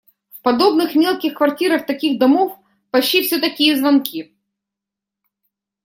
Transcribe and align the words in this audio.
В 0.31 0.41
подобных 0.41 0.95
мелких 0.95 1.35
квартирах 1.35 1.85
таких 1.85 2.17
домов 2.17 2.57
почти 2.89 3.21
всё 3.21 3.39
такие 3.39 3.77
звонки. 3.77 4.35